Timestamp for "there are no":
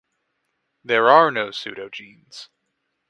0.83-1.49